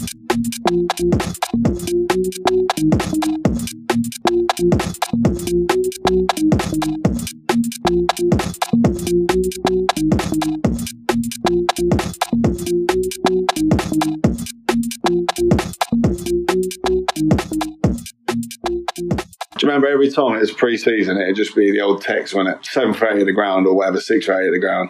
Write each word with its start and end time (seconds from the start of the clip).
every 20.01 20.11
time 20.11 20.35
it 20.35 20.39
was 20.39 20.51
pre-season, 20.51 21.17
it'd 21.17 21.35
just 21.35 21.55
be 21.55 21.71
the 21.71 21.79
old 21.79 22.01
text 22.01 22.33
when 22.33 22.47
it 22.47 22.65
seven 22.65 22.93
for 22.93 23.07
eight 23.07 23.19
of 23.19 23.27
the 23.27 23.33
ground 23.33 23.67
or 23.67 23.75
whatever, 23.75 23.99
six 23.99 24.25
for 24.25 24.39
eight 24.39 24.47
of 24.47 24.53
the 24.53 24.59
ground. 24.59 24.89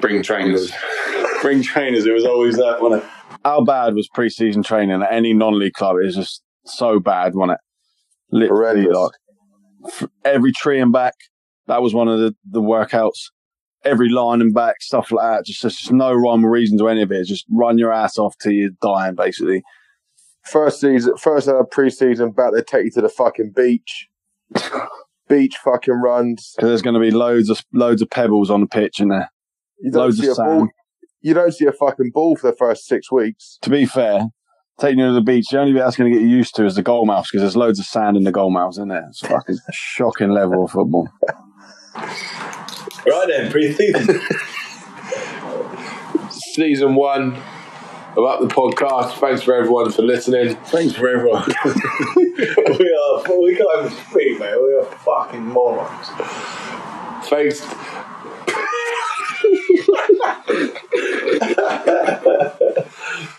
Bring 0.00 0.22
trainers, 0.22 0.72
bring 1.42 1.62
trainers. 1.62 2.04
It 2.04 2.12
was 2.12 2.26
always 2.26 2.56
that, 2.56 2.82
wasn't 2.82 3.02
it? 3.02 3.10
How 3.44 3.64
bad 3.64 3.94
was 3.94 4.08
pre-season 4.12 4.62
training 4.62 5.00
at 5.02 5.10
any 5.10 5.32
non-league 5.32 5.72
club? 5.72 5.96
It 6.02 6.04
was 6.06 6.16
just 6.16 6.42
so 6.66 7.00
bad, 7.00 7.34
wasn't 7.34 7.52
it? 7.52 8.36
Literally, 8.36 8.82
Horrendous. 8.82 9.10
like 9.92 10.10
every 10.24 10.52
tree 10.52 10.80
and 10.80 10.92
back. 10.92 11.14
That 11.66 11.80
was 11.80 11.94
one 11.94 12.08
of 12.08 12.18
the, 12.18 12.34
the 12.44 12.60
workouts. 12.60 13.30
Every 13.84 14.10
line 14.10 14.42
and 14.42 14.52
back, 14.52 14.82
stuff 14.82 15.10
like 15.10 15.38
that. 15.38 15.46
Just, 15.46 15.62
just 15.62 15.92
no 15.92 16.12
rhyme 16.12 16.44
or 16.44 16.50
reason 16.50 16.76
to 16.78 16.88
any 16.88 17.00
of 17.00 17.10
it. 17.10 17.24
Just 17.24 17.46
run 17.50 17.78
your 17.78 17.90
ass 17.92 18.18
off 18.18 18.34
till 18.42 18.52
you're 18.52 18.70
dying, 18.82 19.14
basically. 19.14 19.62
First 20.44 20.80
season, 20.80 21.16
first 21.16 21.48
uh, 21.48 21.62
pre-season 21.70 22.32
back, 22.32 22.52
they 22.52 22.60
take 22.62 22.84
you 22.84 22.90
to 22.92 23.00
the 23.02 23.08
fucking 23.08 23.52
beach. 23.56 24.08
Beach 25.28 25.56
fucking 25.64 25.94
runs. 25.94 26.52
Because 26.56 26.68
there's 26.68 26.82
going 26.82 26.94
to 26.94 27.00
be 27.00 27.10
loads 27.10 27.50
of 27.50 27.62
loads 27.72 28.02
of 28.02 28.10
pebbles 28.10 28.50
on 28.50 28.60
the 28.60 28.66
pitch, 28.66 29.00
in 29.00 29.08
there. 29.08 29.30
You 29.80 29.90
don't 29.90 30.02
Loads 30.02 30.18
see 30.18 30.26
of 30.28 30.32
a 30.32 30.42
ball. 30.42 30.58
sand. 30.60 30.70
You 31.22 31.34
don't 31.34 31.52
see 31.52 31.66
a 31.66 31.72
fucking 31.72 32.10
ball 32.14 32.36
for 32.36 32.50
the 32.50 32.56
first 32.56 32.86
six 32.86 33.10
weeks. 33.12 33.58
To 33.62 33.70
be 33.70 33.84
fair, 33.86 34.24
taking 34.78 34.98
you 35.00 35.06
to 35.08 35.12
the 35.12 35.20
beach, 35.20 35.46
the 35.50 35.58
only 35.60 35.72
bit 35.72 35.80
that's 35.80 35.96
going 35.96 36.10
to 36.12 36.18
get 36.18 36.24
you 36.26 36.34
used 36.34 36.54
to 36.56 36.64
is 36.64 36.74
the 36.76 36.82
goal 36.82 37.04
mouths 37.06 37.28
because 37.30 37.42
there's 37.42 37.56
loads 37.56 37.78
of 37.78 37.84
sand 37.86 38.16
in 38.16 38.24
the 38.24 38.32
goal 38.32 38.50
mouths, 38.50 38.78
isn't 38.78 38.88
there? 38.88 39.06
It's 39.08 39.22
a 39.22 39.28
fucking 39.28 39.58
shocking 39.72 40.30
level 40.30 40.64
of 40.64 40.70
football. 40.70 41.08
Right 41.94 43.26
then, 43.28 43.50
pre-season. 43.50 44.20
Season 46.30 46.94
one 46.94 47.34
of 48.16 48.24
Up 48.24 48.40
the 48.40 48.48
Podcast. 48.48 49.12
Thanks 49.18 49.42
for 49.42 49.54
everyone 49.54 49.90
for 49.92 50.02
listening. 50.02 50.56
Thanks 50.66 50.94
for 50.94 51.08
everyone. 51.08 51.44
we 53.36 53.36
are, 53.36 53.40
we 53.40 53.56
can't 53.56 53.92
mate. 54.40 54.40
We 54.40 54.74
are 54.74 54.84
fucking 54.84 55.46
morons. 55.46 56.08
Thanks. 57.28 57.60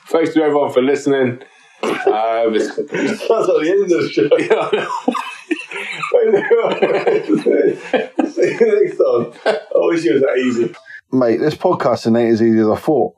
Thanks 0.08 0.34
to 0.34 0.44
everyone 0.44 0.72
for 0.72 0.82
listening. 0.82 1.44
Um, 1.84 2.56
it's, 2.56 2.76
That's 2.76 2.90
at 2.90 3.28
the 3.28 3.70
end 3.70 3.84
of 3.84 3.90
the 3.90 4.10
show. 4.10 4.30
See 8.32 8.42
you 8.42 8.84
next 8.84 8.98
time. 8.98 9.32
I 9.46 9.86
wish 9.88 10.06
it 10.06 10.14
was 10.14 10.22
that 10.22 10.38
easy. 10.38 10.74
Mate, 11.12 11.38
this 11.38 11.56
podcasting 11.56 12.18
ain't 12.18 12.34
as 12.34 12.42
easy 12.42 12.60
as 12.60 12.68
I 12.68 12.76
thought. 12.76 13.14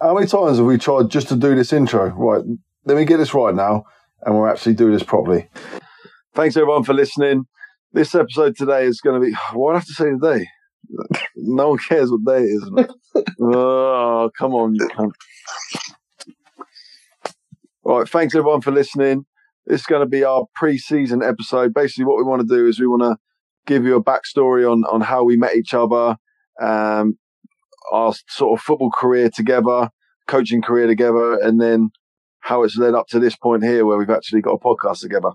How 0.00 0.14
many 0.14 0.26
times 0.26 0.58
have 0.58 0.66
we 0.66 0.78
tried 0.78 1.10
just 1.10 1.28
to 1.28 1.36
do 1.36 1.54
this 1.54 1.72
intro? 1.72 2.08
Right, 2.10 2.42
let 2.84 2.96
me 2.96 3.04
get 3.04 3.18
this 3.18 3.34
right 3.34 3.54
now, 3.54 3.84
and 4.22 4.34
we'll 4.34 4.48
actually 4.48 4.74
do 4.74 4.90
this 4.90 5.02
properly. 5.02 5.48
Thanks 6.34 6.56
everyone 6.56 6.84
for 6.84 6.94
listening. 6.94 7.46
This 7.92 8.14
episode 8.14 8.54
today 8.56 8.84
is 8.84 9.00
going 9.00 9.20
to 9.20 9.26
be. 9.26 9.32
what 9.54 9.72
I 9.72 9.78
have 9.78 9.86
to 9.86 9.92
say 9.92 10.10
today? 10.10 10.46
No 11.34 11.70
one 11.70 11.78
cares 11.78 12.10
what 12.10 12.24
day 12.24 12.44
it 12.44 12.46
is. 12.46 12.70
oh, 13.42 14.30
come 14.38 14.54
on. 14.54 14.76
All 17.82 17.98
right, 17.98 18.08
thanks 18.08 18.34
everyone 18.34 18.60
for 18.60 18.70
listening. 18.70 19.24
This 19.66 19.80
is 19.80 19.86
going 19.86 20.02
to 20.02 20.06
be 20.06 20.24
our 20.24 20.46
pre-season 20.54 21.22
episode. 21.22 21.74
Basically, 21.74 22.04
what 22.04 22.18
we 22.18 22.22
want 22.22 22.46
to 22.46 22.56
do 22.56 22.66
is 22.66 22.78
we 22.78 22.86
want 22.86 23.02
to 23.02 23.16
give 23.66 23.84
you 23.84 23.96
a 23.96 24.04
backstory 24.04 24.70
on 24.70 24.84
on 24.84 25.00
how 25.00 25.24
we 25.24 25.36
met 25.36 25.56
each 25.56 25.74
other, 25.74 26.16
um, 26.60 27.18
our 27.90 28.14
sort 28.28 28.58
of 28.58 28.62
football 28.62 28.90
career 28.90 29.30
together, 29.30 29.90
coaching 30.26 30.62
career 30.62 30.86
together, 30.86 31.38
and 31.40 31.60
then 31.60 31.90
how 32.40 32.62
it's 32.62 32.76
led 32.76 32.94
up 32.94 33.08
to 33.08 33.18
this 33.18 33.36
point 33.36 33.64
here 33.64 33.84
where 33.84 33.98
we've 33.98 34.08
actually 34.08 34.40
got 34.40 34.52
a 34.54 34.58
podcast 34.58 35.00
together. 35.00 35.30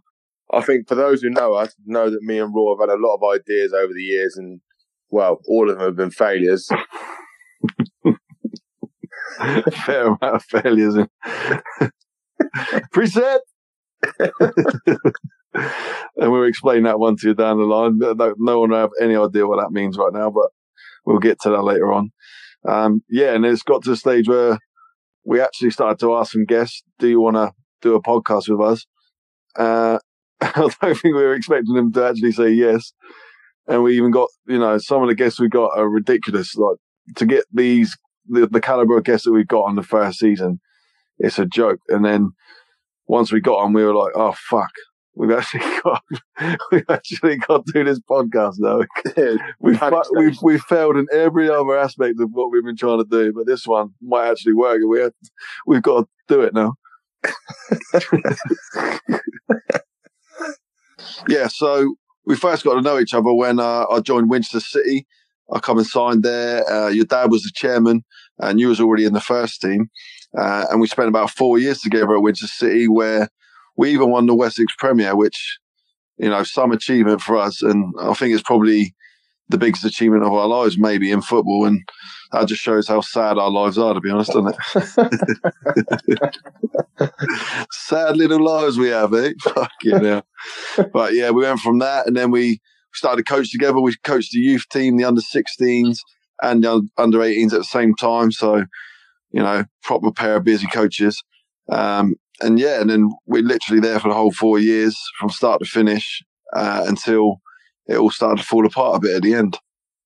I 0.54 0.62
think 0.62 0.88
for 0.88 0.96
those 0.96 1.22
who 1.22 1.30
know 1.30 1.54
us, 1.54 1.76
know 1.86 2.10
that 2.10 2.22
me 2.22 2.40
and 2.40 2.54
Raw 2.54 2.76
have 2.76 2.90
had 2.90 2.96
a 2.96 3.02
lot 3.02 3.16
of 3.16 3.24
ideas 3.24 3.74
over 3.74 3.94
the 3.94 4.04
years, 4.04 4.36
and 4.38 4.62
well, 5.10 5.40
all 5.48 5.70
of 5.70 5.78
them 5.78 5.86
have 5.86 5.96
been 5.96 6.12
failures. 6.12 6.68
Fair 9.86 10.08
amount 10.08 10.22
of 10.22 10.44
failures. 10.44 10.96
Preset. 12.94 13.40
and 15.54 16.32
we'll 16.32 16.46
explain 16.46 16.84
that 16.84 17.00
one 17.00 17.16
to 17.18 17.30
you 17.30 17.34
down 17.34 17.58
the 17.58 17.64
line. 17.64 17.98
No, 17.98 18.34
no 18.38 18.60
one 18.60 18.70
will 18.72 18.78
have 18.78 18.92
any 19.02 19.16
idea 19.16 19.48
what 19.48 19.62
that 19.62 19.72
means 19.72 19.98
right 19.98 20.14
now, 20.14 20.30
but 20.30 20.50
we'll 21.06 21.20
get 21.20 21.40
to 21.42 21.50
that 21.50 21.64
later 21.64 21.92
on. 21.92 22.12
Um, 22.68 23.02
yeah, 23.10 23.34
and 23.34 23.46
it's 23.46 23.64
got 23.64 23.84
to 23.84 23.92
the 23.92 23.98
stage 23.98 24.28
where 24.28 24.58
we 25.26 25.42
actually 25.42 25.72
started 25.72 26.00
to 26.00 26.16
ask 26.16 26.32
some 26.32 26.46
guests, 26.46 26.84
"Do 27.00 27.08
you 27.08 27.20
want 27.20 27.36
to 27.36 27.52
do 27.82 27.96
a 27.96 28.02
podcast 28.02 28.50
with 28.50 28.62
us?" 28.62 28.86
Uh, 29.56 30.00
I 30.56 30.70
don't 30.82 30.96
think 30.96 31.04
we 31.04 31.24
were 31.24 31.36
expecting 31.36 31.74
them 31.74 31.92
to 31.94 32.06
actually 32.06 32.32
say 32.32 32.52
yes. 32.52 32.94
And 33.68 33.82
we 33.82 33.96
even 33.96 34.12
got, 34.12 34.30
you 34.46 34.60
know, 34.60 34.78
some 34.78 35.02
of 35.02 35.08
the 35.08 35.16
guests 35.16 35.40
we 35.40 35.48
got 35.48 35.78
are 35.78 35.88
ridiculous. 35.88 36.56
Like 36.56 36.78
to 37.16 37.26
get 37.26 37.46
these, 37.54 37.98
the, 38.28 38.48
the 38.48 38.60
caliber 38.60 38.98
of 38.98 39.06
guests 39.06 39.26
that 39.26 39.32
we've 39.32 39.48
got 39.48 39.64
on 39.64 39.76
the 39.76 39.84
first 39.84 40.20
season, 40.20 40.60
it's 41.18 41.40
a 41.40 41.46
joke. 41.46 41.80
And 41.88 42.04
then 42.04 42.32
once 43.08 43.32
we 43.32 43.40
got 43.40 43.60
on, 43.60 43.72
we 43.74 43.86
were 43.86 43.96
like, 43.96 44.12
oh 44.16 44.34
fuck, 44.50 44.72
we've 45.16 45.32
actually 45.32 45.62
got, 45.84 46.04
we've 46.72 46.90
actually 46.90 47.38
got 47.38 47.66
to 47.66 47.72
do 47.72 47.84
this 47.86 48.02
podcast 48.02 48.56
now. 48.58 48.82
We've, 49.60 49.82
we've 50.12 50.38
we've 50.42 50.64
failed 50.64 50.98
in 50.98 51.08
every 51.14 51.50
other 51.50 51.78
aspect 51.78 52.20
of 52.20 52.30
what 52.32 52.52
we've 52.52 52.66
been 52.66 52.76
trying 52.76 53.00
to 53.00 53.10
do, 53.10 53.32
but 53.34 53.48
this 53.48 53.66
one 53.66 53.92
might 54.02 54.30
actually 54.30 54.56
work. 54.56 54.82
We 54.86 55.00
have, 55.00 55.14
we've 55.66 55.82
got 55.82 56.02
to 56.02 56.08
do 56.28 56.42
it 56.42 56.54
now. 56.54 56.74
yeah, 61.28 61.48
so 61.48 61.96
we 62.26 62.36
first 62.36 62.64
got 62.64 62.76
to 62.76 62.82
know 62.82 63.00
each 63.00 63.14
other 63.14 63.34
when 63.34 63.60
uh, 63.60 63.86
I 63.90 64.00
joined 64.00 64.30
Winchester 64.30 64.60
City. 64.60 65.06
I 65.52 65.60
come 65.60 65.78
and 65.78 65.88
signed 65.88 66.24
there. 66.24 66.70
Uh, 66.70 66.88
your 66.90 67.06
dad 67.06 67.32
was 67.32 67.44
the 67.44 67.52
chairman, 67.54 68.04
and 68.40 68.60
you 68.60 68.70
was 68.70 68.80
already 68.80 69.06
in 69.06 69.14
the 69.14 69.22
first 69.22 69.62
team. 69.62 69.90
Uh, 70.38 70.66
and 70.70 70.80
we 70.80 70.88
spent 70.88 71.10
about 71.10 71.30
four 71.30 71.60
years 71.60 71.80
together 71.80 72.16
at 72.16 72.22
Winchester 72.22 72.66
City, 72.66 72.88
where 72.88 73.30
we 73.78 73.92
even 73.92 74.10
won 74.10 74.26
the 74.26 74.36
Wessex 74.36 74.74
Premier, 74.78 75.16
which 75.16 75.60
you 76.18 76.30
know 76.30 76.44
some 76.44 76.72
achievement 76.72 77.22
for 77.22 77.38
us. 77.38 77.62
And 77.62 77.94
I 78.00 78.14
think 78.14 78.34
it's 78.34 78.44
probably 78.44 78.96
the 79.50 79.58
biggest 79.58 79.86
achievement 79.86 80.24
of 80.24 80.34
our 80.34 80.48
lives, 80.48 80.78
maybe 80.78 81.12
in 81.12 81.22
football. 81.22 81.66
And 81.66 81.82
that 82.32 82.48
just 82.48 82.62
shows 82.62 82.88
how 82.88 83.02
sad 83.02 83.38
our 83.38 83.52
lives 83.52 83.78
are, 83.78 83.94
to 83.94 84.00
be 84.00 84.10
honest, 84.10 84.32
doesn't 84.32 84.56
it? 87.00 87.10
sad 87.72 88.18
little 88.18 88.44
lives 88.44 88.78
we 88.78 88.88
have, 88.90 89.14
eh? 89.14 89.34
Fucking 89.42 90.04
hell. 90.04 90.26
But 90.92 91.14
yeah, 91.14 91.32
we 91.32 91.44
went 91.44 91.60
from 91.60 91.80
that, 91.80 92.08
and 92.08 92.16
then 92.16 92.32
we 92.32 92.62
started 92.94 93.26
to 93.26 93.34
coach 93.34 93.52
together. 93.52 93.80
We 93.80 93.96
coached 94.04 94.32
the 94.32 94.40
youth 94.40 94.66
team, 94.72 94.98
the 94.98 95.06
under 95.06 95.22
16s, 95.22 96.00
and 96.42 96.64
the 96.64 96.74
un- 96.74 96.90
under 96.98 97.20
18s 97.20 97.54
at 97.54 97.60
the 97.60 97.64
same 97.64 97.96
time. 97.96 98.32
So, 98.32 98.66
you 99.32 99.42
know, 99.42 99.66
proper 99.84 100.12
pair 100.12 100.38
of 100.38 100.44
busy 100.44 100.68
coaches. 100.68 101.24
Um, 101.72 102.16
and 102.42 102.60
yeah, 102.60 102.82
and 102.82 102.90
then 102.90 103.12
we're 103.26 103.44
literally 103.44 103.80
there 103.80 104.00
for 104.00 104.10
the 104.10 104.16
whole 104.16 104.32
four 104.32 104.60
years 104.60 104.98
from 105.20 105.30
start 105.30 105.60
to 105.60 105.66
finish 105.66 106.24
uh, 106.56 106.84
until 106.88 107.42
it 107.88 107.98
all 107.98 108.10
started 108.12 108.42
to 108.42 108.48
fall 108.48 108.66
apart 108.66 108.98
a 108.98 109.00
bit 109.00 109.16
at 109.18 109.22
the 109.24 109.34
end. 109.34 109.58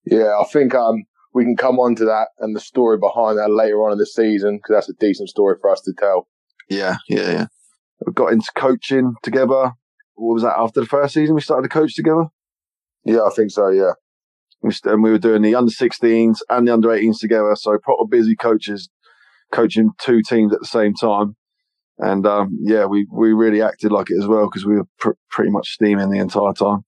Yeah, 0.05 0.37
I 0.39 0.45
think 0.51 0.73
um 0.75 1.03
we 1.33 1.43
can 1.43 1.55
come 1.55 1.79
on 1.79 1.95
to 1.95 2.05
that 2.05 2.29
and 2.39 2.55
the 2.55 2.59
story 2.59 2.97
behind 2.97 3.37
that 3.37 3.51
later 3.51 3.83
on 3.83 3.91
in 3.91 3.97
the 3.97 4.05
season 4.05 4.57
because 4.57 4.75
that's 4.75 4.89
a 4.89 4.93
decent 4.93 5.29
story 5.29 5.55
for 5.61 5.69
us 5.69 5.81
to 5.81 5.93
tell. 5.97 6.27
Yeah, 6.69 6.97
yeah, 7.07 7.31
yeah. 7.31 7.45
We 8.05 8.13
got 8.13 8.31
into 8.33 8.47
coaching 8.55 9.13
together. 9.23 9.71
What 10.15 10.33
was 10.33 10.43
that 10.43 10.57
after 10.57 10.79
the 10.81 10.85
first 10.87 11.13
season? 11.13 11.35
We 11.35 11.41
started 11.41 11.63
to 11.63 11.69
coach 11.69 11.95
together. 11.95 12.25
Yeah, 13.05 13.21
I 13.21 13.29
think 13.29 13.51
so. 13.51 13.69
Yeah, 13.69 13.91
We 14.61 14.71
st- 14.71 14.93
and 14.93 15.03
we 15.03 15.11
were 15.11 15.19
doing 15.19 15.41
the 15.43 15.55
under 15.55 15.71
16s 15.71 16.39
and 16.49 16.67
the 16.67 16.73
under 16.73 16.89
18s 16.89 17.19
together. 17.19 17.55
So 17.55 17.77
proper 17.77 18.05
busy 18.09 18.35
coaches 18.35 18.89
coaching 19.51 19.91
two 19.99 20.21
teams 20.27 20.53
at 20.53 20.59
the 20.59 20.65
same 20.65 20.93
time. 20.93 21.35
And 21.99 22.25
um, 22.27 22.57
yeah, 22.61 22.85
we, 22.85 23.07
we 23.11 23.33
really 23.33 23.61
acted 23.61 23.91
like 23.91 24.07
it 24.09 24.21
as 24.21 24.27
well 24.27 24.47
because 24.47 24.65
we 24.65 24.75
were 24.75 24.87
pr- 24.99 25.11
pretty 25.29 25.51
much 25.51 25.69
steaming 25.69 26.09
the 26.09 26.19
entire 26.19 26.53
time. 26.53 26.83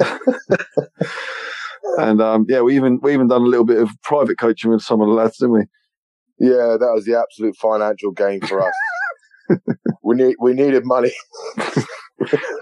and 1.98 2.20
um, 2.20 2.46
yeah, 2.48 2.60
we 2.60 2.76
even 2.76 3.00
we 3.02 3.12
even 3.12 3.28
done 3.28 3.42
a 3.42 3.46
little 3.46 3.64
bit 3.64 3.78
of 3.78 3.90
private 4.02 4.38
coaching 4.38 4.70
with 4.70 4.82
some 4.82 5.00
of 5.00 5.08
the 5.08 5.14
lads, 5.14 5.38
didn't 5.38 5.54
we? 5.54 5.64
yeah, 6.38 6.76
that 6.78 6.92
was 6.94 7.04
the 7.04 7.18
absolute 7.18 7.56
financial 7.56 8.12
gain 8.12 8.40
for 8.40 8.62
us. 8.62 8.74
we 10.02 10.14
need 10.14 10.36
we 10.40 10.54
needed 10.54 10.84
money. 10.84 11.12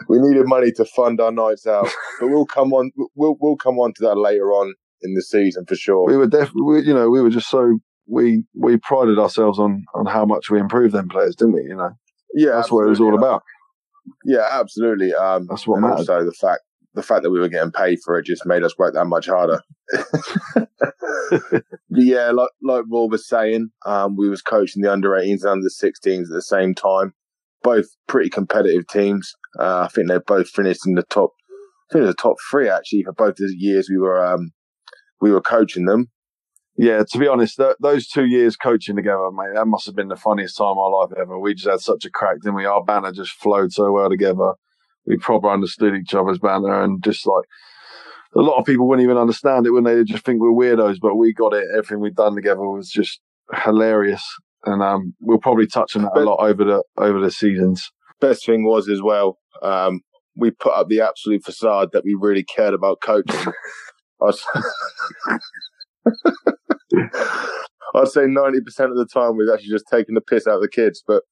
we 0.08 0.19
needed 0.19 0.46
money 0.46 0.73
to 0.73 0.84
fund 0.84 1.20
our 1.20 1.32
nights 1.32 1.67
out, 1.67 1.88
but 2.20 2.28
we'll 2.28 2.46
come 2.46 2.73
on. 2.73 2.90
We'll 3.14 3.37
we'll 3.40 3.56
come 3.56 3.79
on 3.79 3.93
to 3.94 4.02
that 4.02 4.17
later 4.17 4.52
on 4.52 4.75
in 5.02 5.14
the 5.14 5.22
season 5.22 5.67
for 5.67 5.76
sure. 5.76 6.06
We 6.06 6.17
were 6.17 6.26
definitely, 6.26 6.82
you 6.87 6.94
know, 6.94 7.11
we 7.11 7.20
were 7.20 7.31
just 7.31 7.50
so 7.50 7.79
we 8.06 8.44
we 8.55 8.79
prided 8.79 9.19
ourselves 9.19 9.58
on 9.58 9.84
on 9.94 10.06
how 10.06 10.25
much 10.25 10.50
we 10.50 10.58
improved 10.58 10.94
them 10.94 11.08
players, 11.08 11.37
didn't 11.37 11.55
we? 11.55 11.62
You 11.62 11.76
know, 11.76 11.90
yeah, 12.34 12.52
that's 12.52 12.70
what 12.70 12.87
it 12.87 12.88
was 12.88 13.00
all 13.00 13.17
about. 13.17 13.43
Yeah, 14.25 14.46
absolutely. 14.52 15.12
Um, 15.12 15.49
That's 15.50 15.67
what 15.67 15.81
matters. 15.81 16.08
also 16.08 16.25
the 16.25 16.32
fact 16.32 16.61
the 16.96 17.02
fact 17.02 17.22
that 17.22 17.31
we 17.31 17.38
were 17.38 17.48
getting 17.48 17.70
paid 17.70 17.98
for 18.04 18.19
it 18.19 18.25
just 18.25 18.46
made 18.46 18.64
us 18.64 18.76
work 18.76 18.94
that 18.94 19.04
much 19.04 19.28
harder. 19.28 19.60
But 21.31 22.04
yeah, 22.04 22.31
like 22.31 22.50
like 22.62 22.84
Rob 22.90 23.10
was 23.10 23.28
saying, 23.28 23.70
um, 23.84 24.16
we 24.16 24.28
was 24.28 24.43
coaching 24.43 24.82
the 24.82 24.93
under 24.93 25.10
18s 25.10 25.43
and 25.43 25.46
under 25.46 25.69
16s 25.69 26.22
at 26.22 26.28
the 26.28 26.43
same 26.43 26.75
time. 26.75 27.14
Both 27.62 27.87
pretty 28.06 28.31
competitive 28.31 28.87
teams. 28.87 29.34
Uh, 29.58 29.81
I 29.81 29.88
think 29.88 30.08
they 30.08 30.19
both 30.19 30.48
finished 30.48 30.87
in 30.87 30.94
the 30.94 31.02
top. 31.04 31.31
I 31.40 31.93
think 31.93 32.02
it 32.02 32.06
was 32.06 32.14
the 32.14 32.22
top 32.22 32.37
three 32.50 32.69
actually 32.69 33.02
for 33.02 33.12
both 33.12 33.37
the 33.37 33.52
years 33.56 33.88
we 33.90 33.98
were 33.98 34.25
um, 34.25 34.52
we 35.20 35.32
were 35.32 35.40
coaching 35.40 35.87
them. 35.87 36.10
Yeah, 36.76 37.02
to 37.10 37.19
be 37.19 37.26
honest, 37.26 37.56
th- 37.56 37.76
those 37.81 38.06
two 38.06 38.26
years 38.26 38.56
coaching 38.56 38.96
together, 38.96 39.31
mate, 39.32 39.54
that 39.54 39.66
must 39.66 39.87
have 39.87 39.96
been 39.96 40.08
the 40.08 40.16
funniest 40.16 40.58
time 40.58 40.66
of 40.66 40.76
my 40.76 40.98
life 40.98 41.10
ever. 41.19 41.38
We 41.38 41.54
just 41.54 41.70
had 41.70 41.81
such 41.81 42.04
a 42.04 42.10
crack, 42.10 42.37
didn't 42.43 42.56
we? 42.56 42.66
Our 42.66 42.84
banner 42.84 43.12
just 43.12 43.32
flowed 43.32 43.72
so 43.72 43.90
well 43.90 44.10
together. 44.10 44.52
We 45.06 45.17
proper 45.19 45.49
understood 45.50 45.94
each 45.94 46.14
other's 46.14 46.38
banner 46.38 46.82
and 46.82 47.03
just 47.03 47.26
like 47.26 47.44
a 48.35 48.41
lot 48.41 48.58
of 48.58 48.67
people 48.67 48.88
wouldn't 48.88 49.05
even 49.05 49.17
understand 49.17 49.67
it 49.67 49.70
when 49.70 49.85
they 49.85 50.03
just 50.05 50.25
think 50.25 50.41
we're 50.41 50.50
weirdos, 50.50 50.99
but 51.00 51.14
we 51.17 51.32
got 51.32 51.55
it. 51.55 51.64
Everything 51.73 52.00
we'd 52.00 52.17
done 52.17 52.35
together 52.35 52.61
was 52.61 52.91
just 52.91 53.20
hilarious. 53.64 54.23
And 54.64 54.82
um, 54.82 55.14
we'll 55.20 55.38
probably 55.38 55.67
touch 55.69 55.94
on 55.97 56.03
that 56.03 56.17
a 56.17 56.20
lot 56.20 56.41
over 56.41 56.64
the 56.64 56.82
over 56.99 57.20
the 57.20 57.31
seasons. 57.31 57.88
Best 58.20 58.44
thing 58.44 58.64
was 58.64 58.88
as 58.88 59.00
well, 59.00 59.38
um, 59.62 60.00
we 60.37 60.50
put 60.50 60.73
up 60.75 60.88
the 60.88 61.00
absolute 61.00 61.44
facade 61.44 61.91
that 61.93 62.05
we 62.05 62.17
really 62.19 62.43
cared 62.43 62.75
about 62.75 63.00
coaching. 63.00 63.53
I 64.20 64.25
was- 64.25 64.44
I'd 67.94 68.08
say 68.08 68.26
ninety 68.26 68.61
percent 68.61 68.91
of 68.91 68.97
the 68.97 69.06
time 69.06 69.37
we've 69.37 69.49
actually 69.53 69.70
just 69.70 69.87
taken 69.91 70.14
the 70.14 70.20
piss 70.20 70.47
out 70.47 70.56
of 70.56 70.62
the 70.62 70.69
kids, 70.69 71.03
but 71.06 71.23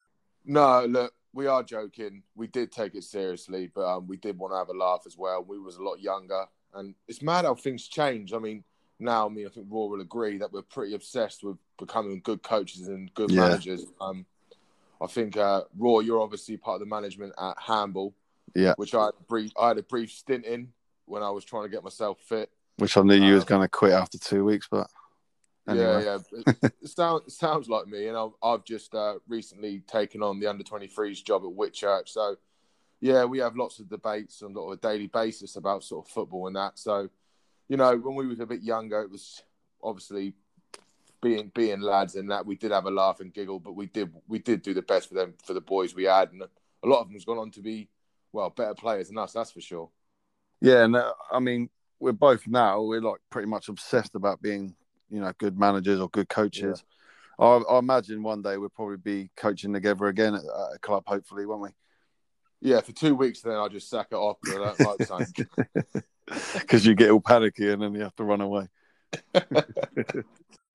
No, 0.45 0.85
look, 0.87 1.13
we 1.35 1.47
are 1.47 1.63
joking. 1.63 2.23
We 2.37 2.47
did 2.47 2.71
take 2.73 2.95
it 2.95 3.05
seriously, 3.05 3.71
but 3.75 3.85
um, 3.85 4.07
we 4.07 4.17
did 4.17 4.39
want 4.39 4.53
to 4.55 4.59
have 4.59 4.69
a 4.69 4.73
laugh 4.73 5.03
as 5.07 5.19
well. 5.19 5.45
We 5.47 5.59
was 5.59 5.77
a 5.77 5.83
lot 5.83 6.01
younger, 6.01 6.47
and 6.75 6.95
it's 7.09 7.21
mad 7.23 7.45
how 7.45 7.55
things 7.57 7.87
change. 7.89 8.33
I 8.33 8.39
mean, 8.39 8.63
now, 9.01 9.27
I 9.27 9.29
mean, 9.29 9.47
I 9.47 9.51
think 9.51 9.67
Raw 9.69 9.87
will 9.87 10.01
agree 10.01 10.39
that 10.39 10.53
we're 10.53 10.63
pretty 10.63 10.95
obsessed 10.95 11.43
with 11.43 11.57
becoming 11.79 12.21
good 12.23 12.43
coaches 12.43 12.87
and 12.89 13.13
good 13.15 13.33
Yeah. 13.33 13.49
managers. 13.49 13.85
Um, 14.01 14.25
I 15.01 15.09
think 15.09 15.37
uh, 15.37 15.63
Raw, 15.77 15.99
you're 15.99 16.21
obviously 16.21 16.57
part 16.57 16.77
of 16.77 16.81
the 16.81 16.87
management 16.87 17.33
at 17.37 17.59
Hamble, 17.59 18.15
Yeah. 18.55 18.75
which 18.77 18.95
I 18.95 19.07
had 19.07 19.15
a 19.19 19.25
brief, 19.25 19.53
I 19.59 19.69
had 19.69 19.79
a 19.79 19.83
brief 19.83 20.13
stint 20.13 20.45
in 20.45 20.73
when 21.07 21.23
I 21.23 21.31
was 21.31 21.45
trying 21.45 21.65
to 21.65 21.69
get 21.69 21.83
myself 21.83 22.21
fit. 22.21 22.51
Which 22.79 22.97
I 22.97 23.03
knew 23.03 23.15
you 23.15 23.35
was 23.35 23.43
Um, 23.43 23.49
going 23.49 23.63
to 23.63 23.69
quit 23.69 23.93
after 23.93 24.19
two 24.19 24.45
weeks, 24.45 24.69
but 24.71 24.89
anyway. 25.69 26.05
Yeah, 26.05 26.19
yeah. 26.33 26.53
It, 26.63 26.89
sounds 26.89 27.37
sounds 27.37 27.69
like 27.69 27.87
me, 27.87 28.09
and 28.09 28.17
I've, 28.17 28.33
I've 28.43 28.65
just 28.65 28.95
uh, 28.95 29.15
recently 29.29 29.81
taken 29.81 30.23
on 30.23 30.41
the 30.41 30.47
under 30.47 30.65
23s 30.65 31.25
job 31.25 31.43
at 31.43 31.57
Whitchurch. 31.57 32.09
So, 32.09 32.37
yeah, 33.01 33.25
we 33.25 33.39
have 33.39 33.57
lots 33.57 33.79
of 33.79 33.89
debates 33.89 34.43
on 34.43 34.55
sort 34.55 34.73
of 34.73 34.79
a 34.79 34.83
daily 34.83 35.07
basis 35.07 35.57
about 35.57 35.85
sort 35.85 36.07
of 36.07 36.13
football 36.13 36.47
and 36.47 36.57
that. 36.57 36.79
So, 36.79 37.09
you 37.69 37.77
know, 37.77 37.97
when 37.97 38.15
we 38.15 38.27
was 38.27 38.41
a 38.41 38.47
bit 38.47 38.63
younger, 38.63 39.03
it 39.03 39.11
was 39.11 39.43
obviously 39.83 40.35
being 41.25 41.51
being 41.55 41.81
lads 41.81 42.17
and 42.17 42.31
that 42.31 42.45
we 42.45 42.55
did 42.55 42.71
have 42.71 42.85
a 42.85 42.91
laugh 42.91 43.21
and 43.21 43.33
giggle, 43.33 43.59
but 43.59 43.75
we 43.75 43.87
did 43.87 44.13
we 44.29 44.39
did 44.39 44.63
do 44.63 44.75
the 44.75 44.83
best 44.83 45.09
for 45.09 45.15
them 45.15 45.35
for 45.45 45.55
the 45.55 45.61
boys 45.61 45.95
we 45.95 46.05
had, 46.05 46.31
and 46.33 46.43
a 46.43 46.87
lot 46.87 47.01
of 47.01 47.09
them's 47.09 47.25
gone 47.25 47.39
on 47.39 47.51
to 47.53 47.61
be 47.61 47.89
well 48.33 48.51
better 48.51 48.75
players 48.75 49.09
than 49.09 49.19
us. 49.19 49.33
That's 49.33 49.51
for 49.51 49.61
sure. 49.61 49.91
Yeah, 50.61 50.85
and 50.85 50.97
uh, 50.97 51.13
I 51.33 51.41
mean, 51.41 51.71
we're 51.99 52.13
both 52.13 52.47
now 52.47 52.83
we're 52.83 53.01
like 53.01 53.21
pretty 53.31 53.49
much 53.49 53.69
obsessed 53.69 54.15
about 54.15 54.43
being, 54.43 54.75
you 55.09 55.21
know, 55.21 55.33
good 55.39 55.59
managers 55.59 56.01
or 56.01 56.09
good 56.09 56.29
coaches. 56.29 56.85
I, 57.39 57.45
I 57.45 57.79
imagine 57.79 58.23
one 58.23 58.43
day 58.43 58.57
we'll 58.57 58.69
probably 58.69 58.97
be 58.97 59.31
coaching 59.37 59.73
together 59.73 60.07
again 60.07 60.35
at, 60.35 60.41
at 60.43 60.77
a 60.77 60.79
club, 60.81 61.05
hopefully, 61.07 61.47
won't 61.47 61.63
we? 61.63 61.69
Yeah, 62.61 62.81
for 62.81 62.93
two 62.93 63.15
weeks, 63.15 63.43
then 63.43 63.55
I'll 63.55 63.69
just 63.69 63.91
sack 63.91 64.09
it 64.11 64.17
off 64.17 64.39
because 64.43 64.77
I 64.79 64.85
don't 64.85 65.11
like. 65.11 66.05
Because 66.55 66.87
you 66.87 66.95
get 66.95 67.11
all 67.11 67.21
panicky 67.21 67.71
and 67.71 67.83
then 67.83 67.95
you 67.95 68.01
have 68.01 68.17
to 68.17 68.25
run 68.25 68.41
away. 68.41 68.67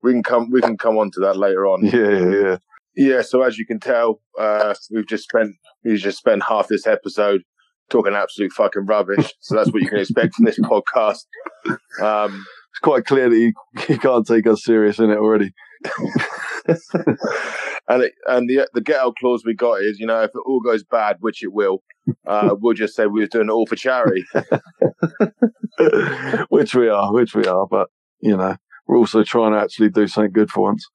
we 0.03 0.11
can 0.11 0.21
come 0.21 0.51
we 0.51 0.61
can 0.61 0.77
come 0.77 0.99
on 0.99 1.09
to 1.11 1.21
that 1.21 1.37
later 1.37 1.65
on. 1.65 1.83
Yeah, 1.83 2.09
yeah, 2.09 2.41
yeah. 2.41 2.57
Yeah, 2.95 3.21
so 3.23 3.41
as 3.41 3.57
you 3.57 3.65
can 3.65 3.79
tell, 3.79 4.21
uh, 4.37 4.75
we've 4.91 5.07
just 5.07 5.23
spent 5.23 5.55
we've 5.83 5.97
just 5.97 6.19
spent 6.19 6.43
half 6.43 6.67
this 6.67 6.85
episode 6.85 7.41
talking 7.89 8.13
absolute 8.13 8.51
fucking 8.51 8.85
rubbish. 8.85 9.33
So 9.39 9.55
that's 9.55 9.71
what 9.71 9.81
you 9.81 9.89
can 9.89 9.99
expect 9.99 10.35
from 10.35 10.45
this 10.45 10.59
podcast. 10.63 11.25
Um, 12.01 12.45
It's 12.79 12.85
quite 12.85 13.03
clear 13.03 13.29
that 13.29 13.37
you, 13.37 13.53
can't 13.99 14.25
take 14.25 14.47
us 14.47 14.63
serious 14.63 14.99
in 14.99 15.09
it 15.09 15.17
already. 15.17 15.51
and 17.89 18.03
it, 18.03 18.13
and 18.25 18.49
the 18.49 18.69
the 18.73 18.79
get 18.79 19.01
out 19.01 19.15
clause 19.19 19.43
we 19.45 19.53
got 19.53 19.81
is, 19.81 19.99
you 19.99 20.05
know, 20.05 20.21
if 20.21 20.29
it 20.33 20.41
all 20.45 20.61
goes 20.61 20.85
bad, 20.85 21.17
which 21.19 21.43
it 21.43 21.51
will, 21.51 21.83
uh, 22.25 22.55
we'll 22.57 22.73
just 22.73 22.95
say 22.95 23.05
we 23.05 23.21
are 23.21 23.27
doing 23.27 23.49
it 23.49 23.51
all 23.51 23.65
for 23.65 23.75
charity. 23.75 24.23
which 26.47 26.73
we 26.73 26.87
are, 26.87 27.11
which 27.11 27.35
we 27.35 27.43
are. 27.43 27.67
But, 27.69 27.89
you 28.21 28.37
know, 28.37 28.55
we're 28.87 28.97
also 28.97 29.23
trying 29.23 29.51
to 29.51 29.59
actually 29.59 29.89
do 29.89 30.07
something 30.07 30.31
good 30.31 30.49
for 30.49 30.63
once. 30.63 30.85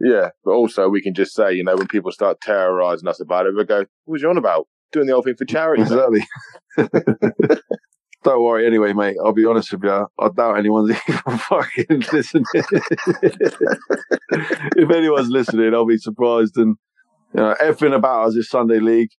Yeah, 0.00 0.30
but 0.44 0.50
also 0.50 0.90
we 0.90 1.00
can 1.00 1.14
just 1.14 1.34
say, 1.34 1.54
you 1.54 1.64
know, 1.64 1.76
when 1.76 1.88
people 1.88 2.12
start 2.12 2.42
terrorizing 2.42 3.08
us 3.08 3.20
about 3.20 3.46
it, 3.46 3.54
we 3.56 3.64
go, 3.64 3.78
"What 3.78 4.12
was 4.12 4.20
you 4.20 4.28
on 4.28 4.36
about? 4.36 4.66
Doing 4.92 5.06
the 5.06 5.14
whole 5.14 5.22
thing 5.22 5.36
for 5.38 5.46
charity?" 5.46 5.80
Exactly. 5.80 6.26
Don't 8.24 8.44
worry, 8.44 8.66
anyway, 8.66 8.92
mate. 8.92 9.16
I'll 9.22 9.32
be 9.32 9.46
honest 9.46 9.72
with 9.72 9.82
you. 9.82 10.06
I 10.18 10.28
doubt 10.28 10.58
anyone's 10.58 10.90
even 11.08 11.38
fucking 11.38 12.04
listening. 12.12 12.44
if 14.32 14.90
anyone's 14.90 15.28
listening, 15.28 15.74
I'll 15.74 15.86
be 15.86 15.98
surprised. 15.98 16.56
And 16.56 16.76
you 17.34 17.40
know, 17.40 17.56
everything 17.60 17.94
about 17.94 18.28
us 18.28 18.36
is 18.36 18.48
Sunday 18.48 18.78
League, 18.78 19.10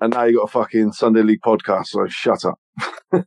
and 0.00 0.12
now 0.12 0.24
you 0.24 0.38
got 0.38 0.44
a 0.44 0.52
fucking 0.52 0.92
Sunday 0.92 1.22
League 1.22 1.40
podcast. 1.44 1.86
So 1.86 2.06
shut 2.06 2.44
up. 2.44 2.60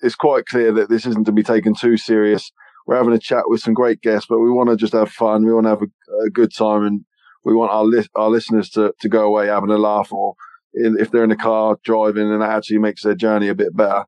it's 0.00 0.14
quite 0.14 0.46
clear 0.46 0.72
that 0.72 0.88
this 0.88 1.04
isn't 1.06 1.24
to 1.24 1.32
be 1.32 1.42
taken 1.42 1.74
too 1.74 1.96
serious. 1.96 2.52
We're 2.86 2.96
having 2.96 3.12
a 3.12 3.18
chat 3.18 3.44
with 3.46 3.60
some 3.60 3.74
great 3.74 4.02
guests, 4.02 4.26
but 4.28 4.38
we 4.38 4.50
want 4.50 4.70
to 4.70 4.76
just 4.76 4.92
have 4.92 5.10
fun. 5.10 5.44
We 5.44 5.52
want 5.52 5.64
to 5.64 5.70
have 5.70 5.82
a, 5.82 6.26
a 6.26 6.30
good 6.30 6.54
time, 6.54 6.84
and 6.84 7.04
we 7.44 7.54
want 7.54 7.72
our 7.72 7.84
li- 7.84 8.06
our 8.14 8.30
listeners 8.30 8.70
to, 8.70 8.92
to 9.00 9.08
go 9.08 9.24
away 9.24 9.48
having 9.48 9.70
a 9.70 9.78
laugh, 9.78 10.12
or 10.12 10.34
in, 10.74 10.96
if 10.98 11.10
they're 11.10 11.24
in 11.24 11.30
the 11.30 11.36
car 11.36 11.76
driving, 11.84 12.30
and 12.30 12.42
that 12.42 12.50
actually 12.50 12.78
makes 12.78 13.02
their 13.02 13.14
journey 13.14 13.48
a 13.48 13.54
bit 13.54 13.76
better. 13.76 14.04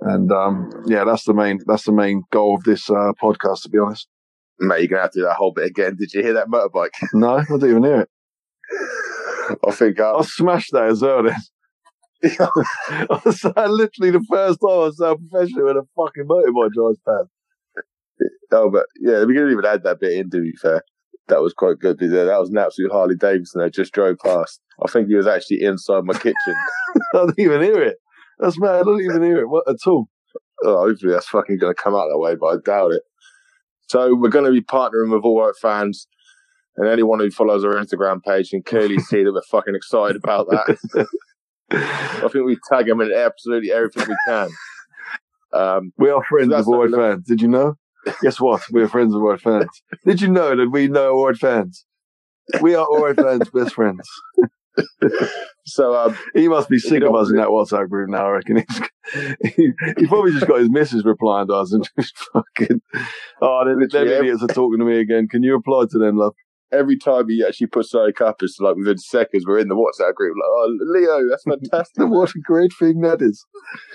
And 0.00 0.32
um, 0.32 0.70
yeah, 0.86 1.04
that's 1.04 1.24
the 1.24 1.34
main 1.34 1.60
that's 1.66 1.84
the 1.84 1.92
main 1.92 2.22
goal 2.32 2.56
of 2.56 2.64
this 2.64 2.90
uh, 2.90 3.12
podcast. 3.22 3.62
To 3.62 3.68
be 3.68 3.78
honest, 3.78 4.08
Mate, 4.58 4.80
you're 4.80 4.88
gonna 4.88 5.02
have 5.02 5.12
to 5.12 5.20
do 5.20 5.24
that 5.24 5.36
whole 5.36 5.52
bit 5.52 5.66
again. 5.66 5.96
Did 5.98 6.12
you 6.12 6.22
hear 6.22 6.34
that 6.34 6.48
motorbike? 6.48 6.90
no, 7.12 7.36
I 7.36 7.44
didn't 7.44 7.70
even 7.70 7.84
hear 7.84 8.00
it. 8.02 8.08
I 9.66 9.70
think 9.72 9.98
uh, 10.00 10.18
I 10.18 10.22
smashed 10.22 10.72
that 10.72 10.88
as 10.88 11.02
well. 11.02 11.24
Then 11.24 11.36
I 12.40 13.20
was 13.24 13.44
uh, 13.44 13.66
literally 13.66 14.12
the 14.12 14.24
first 14.30 14.60
time 14.60 14.70
I 14.70 14.90
saw 14.90 14.90
so 14.92 15.16
professional 15.16 15.66
with 15.66 15.76
a 15.76 15.86
fucking 15.96 16.28
motorbike 16.28 16.72
drives 16.72 16.98
pad. 17.06 17.26
Oh, 18.52 18.70
but 18.70 18.86
yeah, 19.00 19.24
we 19.24 19.34
could 19.34 19.50
even 19.50 19.64
add 19.64 19.82
that 19.82 19.98
bit 19.98 20.12
in. 20.12 20.30
To 20.30 20.40
be 20.40 20.52
fair, 20.52 20.82
that 21.28 21.40
was 21.42 21.52
quite 21.54 21.78
good. 21.78 21.98
That 21.98 22.38
was 22.40 22.50
an 22.50 22.58
absolute 22.58 22.92
Harley 22.92 23.14
Davidson 23.16 23.60
that 23.60 23.72
just 23.74 23.92
drove 23.92 24.18
past. 24.18 24.60
I 24.84 24.90
think 24.90 25.08
he 25.08 25.14
was 25.14 25.26
actually 25.26 25.62
inside 25.62 26.04
my 26.04 26.14
kitchen. 26.14 26.34
I 27.14 27.26
didn't 27.26 27.38
even 27.40 27.62
hear 27.62 27.82
it. 27.82 27.96
That's 28.38 28.58
mad. 28.58 28.74
I 28.74 28.78
didn't 28.78 29.04
even 29.04 29.22
hear 29.22 29.38
it 29.40 29.48
what, 29.48 29.68
at 29.68 29.76
all. 29.86 30.08
oh, 30.64 30.88
hopefully 30.88 31.12
that's 31.12 31.28
fucking 31.28 31.58
going 31.58 31.74
to 31.74 31.80
come 31.82 31.94
out 31.94 32.08
that 32.10 32.18
way, 32.18 32.34
but 32.34 32.46
I 32.46 32.56
doubt 32.64 32.92
it. 32.92 33.02
So 33.88 34.14
we're 34.14 34.30
going 34.30 34.46
to 34.46 34.50
be 34.52 34.62
partnering 34.62 35.12
with 35.12 35.22
All 35.24 35.40
Right 35.44 35.54
Fans, 35.60 36.06
and 36.76 36.88
anyone 36.88 37.20
who 37.20 37.30
follows 37.30 37.64
our 37.64 37.74
Instagram 37.74 38.22
page 38.22 38.50
can 38.50 38.62
clearly 38.62 38.98
see 39.10 39.22
that 39.22 39.32
we're 39.32 39.42
fucking 39.50 39.74
excited 39.74 40.16
about 40.16 40.48
that. 40.50 41.06
I 41.70 42.28
think 42.28 42.44
we 42.46 42.58
tag 42.70 42.86
them 42.86 43.00
in 43.00 43.12
absolutely 43.12 43.70
everything 43.72 44.08
we 44.08 44.16
can. 44.26 44.48
Um, 45.52 45.92
We 45.98 46.10
are 46.10 46.22
friends 46.24 46.50
So 46.50 46.56
of 46.56 46.66
Ward 46.66 46.90
not- 46.90 46.98
fans. 47.00 47.26
Did 47.26 47.42
you 47.42 47.48
know? 47.48 47.76
Guess 48.22 48.40
what? 48.40 48.62
We 48.70 48.82
are 48.82 48.88
friends 48.88 49.14
of 49.14 49.20
Ward 49.20 49.40
fans. 49.40 49.68
Did 50.04 50.20
you 50.20 50.28
know 50.28 50.56
that 50.56 50.70
we 50.70 50.88
know 50.88 51.14
Ward 51.14 51.38
fans? 51.38 51.84
We 52.60 52.74
are 52.74 52.86
Ward 52.90 53.16
fans' 53.16 53.48
best 53.50 53.74
friends. 53.74 54.08
so 55.66 55.94
um, 55.94 56.18
He 56.34 56.48
must 56.48 56.68
be 56.68 56.78
sick 56.78 57.02
of 57.02 57.14
us 57.14 57.30
in 57.30 57.36
that 57.36 57.48
WhatsApp 57.48 57.88
group 57.88 58.10
now. 58.10 58.26
I 58.26 58.30
reckon 58.30 58.56
he's 58.56 58.80
he, 59.54 59.70
he's 59.98 60.08
probably 60.08 60.32
just 60.32 60.46
got 60.46 60.60
his 60.60 60.70
missus 60.70 61.04
replying 61.04 61.48
to 61.48 61.54
us 61.54 61.72
and 61.72 61.88
just 61.98 62.16
fucking. 62.32 62.80
Oh, 63.40 63.64
them, 63.64 63.86
them 63.88 64.08
idiots 64.08 64.42
are 64.42 64.48
talking 64.48 64.78
to 64.78 64.84
me 64.84 64.98
again. 64.98 65.28
Can 65.28 65.42
you 65.42 65.52
reply 65.54 65.84
to 65.90 65.98
them, 65.98 66.16
love? 66.16 66.34
every 66.72 66.96
time 66.96 67.28
he 67.28 67.44
actually 67.46 67.66
puts 67.66 67.90
something 67.90 68.14
up, 68.26 68.42
it's 68.42 68.58
like 68.58 68.76
within 68.76 68.98
seconds 68.98 69.44
we're 69.46 69.58
in 69.58 69.68
the 69.68 69.76
WhatsApp 69.76 70.14
group. 70.14 70.36
Like, 70.36 70.48
oh, 70.48 70.76
Leo, 70.80 71.28
that's 71.28 71.42
fantastic. 71.48 72.08
what 72.08 72.30
a 72.30 72.40
great 72.40 72.72
thing 72.78 73.02
that 73.02 73.20
is. 73.20 73.44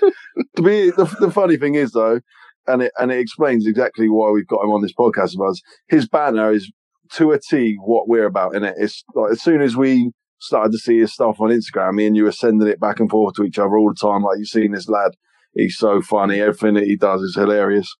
to 0.56 0.62
me, 0.62 0.90
the, 0.90 1.04
the 1.20 1.30
funny 1.30 1.56
thing 1.56 1.74
is 1.74 1.92
though, 1.92 2.20
and 2.68 2.82
it 2.82 2.92
and 2.98 3.10
it 3.10 3.18
explains 3.18 3.66
exactly 3.66 4.08
why 4.08 4.30
we've 4.30 4.46
got 4.46 4.62
him 4.62 4.70
on 4.70 4.82
this 4.82 4.92
podcast 4.92 5.34
of 5.34 5.48
us. 5.48 5.60
His 5.88 6.08
banner 6.08 6.52
is 6.52 6.70
to 7.14 7.32
a 7.32 7.38
T 7.40 7.76
what 7.80 8.08
we're 8.08 8.26
about 8.26 8.54
in 8.54 8.62
it. 8.64 8.74
It's 8.78 9.02
like 9.14 9.32
as 9.32 9.42
soon 9.42 9.60
as 9.62 9.76
we 9.76 10.12
started 10.40 10.70
to 10.72 10.78
see 10.78 10.98
his 11.00 11.12
stuff 11.12 11.40
on 11.40 11.48
Instagram, 11.50 11.94
me 11.94 12.06
and 12.06 12.16
you 12.16 12.24
were 12.24 12.32
sending 12.32 12.68
it 12.68 12.78
back 12.80 13.00
and 13.00 13.10
forth 13.10 13.34
to 13.34 13.44
each 13.44 13.58
other 13.58 13.76
all 13.76 13.88
the 13.88 14.08
time. 14.08 14.22
Like 14.22 14.38
you've 14.38 14.48
seen 14.48 14.72
this 14.72 14.88
lad, 14.88 15.12
he's 15.54 15.76
so 15.76 16.00
funny. 16.02 16.40
Everything 16.40 16.74
that 16.74 16.84
he 16.84 16.96
does 16.96 17.22
is 17.22 17.34
hilarious, 17.34 17.92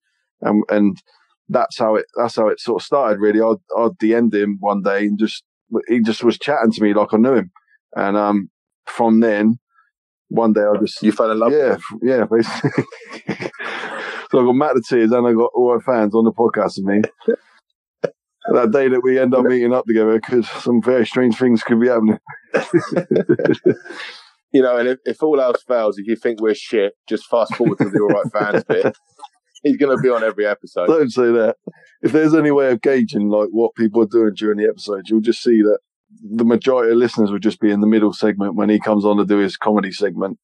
and 0.42 0.62
and 0.68 0.96
that's 1.48 1.78
how 1.78 1.96
it 1.96 2.04
that's 2.16 2.36
how 2.36 2.48
it 2.48 2.60
sort 2.60 2.82
of 2.82 2.86
started. 2.86 3.18
Really, 3.20 3.40
I 3.40 3.54
I 3.76 3.88
DM'd 4.02 4.34
him 4.34 4.58
one 4.60 4.82
day 4.82 5.06
and 5.06 5.18
just 5.18 5.42
he 5.88 6.00
just 6.00 6.22
was 6.22 6.38
chatting 6.38 6.72
to 6.72 6.82
me 6.82 6.94
like 6.94 7.12
I 7.12 7.16
knew 7.16 7.34
him, 7.34 7.50
and 7.96 8.16
um 8.16 8.50
from 8.86 9.20
then 9.20 9.58
one 10.28 10.52
day 10.52 10.60
I 10.62 10.78
just 10.78 11.02
You 11.02 11.12
fell 11.12 11.30
in 11.30 11.38
love. 11.38 11.52
yeah, 11.52 11.78
yeah, 12.02 12.24
basically. 12.30 12.84
so 14.30 14.40
I 14.40 14.44
got 14.44 14.52
Matt 14.52 14.74
Le 14.74 14.82
Tiss 14.82 15.12
and 15.12 15.26
I 15.26 15.32
got 15.32 15.50
all 15.54 15.70
our 15.70 15.80
fans 15.80 16.14
on 16.14 16.24
the 16.24 16.32
podcast 16.32 16.74
with 16.78 16.86
me. 16.86 17.02
that 18.52 18.70
day 18.70 18.88
that 18.88 19.00
we 19.02 19.18
end 19.18 19.34
up 19.34 19.44
meeting 19.44 19.72
up 19.72 19.84
together, 19.86 20.14
because 20.14 20.48
some 20.48 20.82
very 20.82 21.06
strange 21.06 21.36
things 21.36 21.62
could 21.62 21.80
be 21.80 21.88
happening. 21.88 22.18
You 24.52 24.62
know, 24.62 24.78
and 24.78 24.88
if, 24.88 24.98
if 25.04 25.22
all 25.22 25.40
else 25.40 25.62
fails, 25.62 25.98
if 25.98 26.06
you 26.06 26.16
think 26.16 26.40
we're 26.40 26.54
shit, 26.54 26.94
just 27.08 27.26
fast 27.26 27.54
forward 27.54 27.78
to 27.78 27.90
the 27.90 28.00
all 28.00 28.08
right 28.08 28.32
fans 28.32 28.64
bit. 28.64 28.96
He's 29.62 29.76
going 29.76 29.94
to 29.94 30.00
be 30.02 30.08
on 30.08 30.22
every 30.22 30.46
episode. 30.46 30.86
Don't 30.86 31.10
say 31.10 31.24
that. 31.32 31.56
If 32.00 32.12
there's 32.12 32.34
any 32.34 32.52
way 32.52 32.70
of 32.70 32.80
gauging 32.80 33.28
like 33.28 33.48
what 33.50 33.74
people 33.74 34.02
are 34.02 34.06
doing 34.06 34.32
during 34.34 34.56
the 34.56 34.68
episode, 34.68 35.08
you'll 35.08 35.20
just 35.20 35.42
see 35.42 35.62
that 35.62 35.80
the 36.22 36.44
majority 36.44 36.92
of 36.92 36.96
listeners 36.96 37.30
will 37.30 37.40
just 37.40 37.60
be 37.60 37.70
in 37.70 37.80
the 37.80 37.86
middle 37.86 38.12
segment 38.12 38.54
when 38.54 38.70
he 38.70 38.78
comes 38.78 39.04
on 39.04 39.16
to 39.16 39.24
do 39.26 39.38
his 39.38 39.56
comedy 39.56 39.90
segment, 39.90 40.38